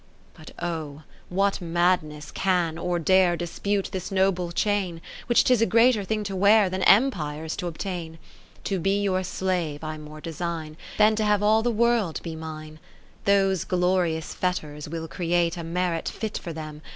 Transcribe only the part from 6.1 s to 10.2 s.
to wear. Than empires to obtain? To be your slave I more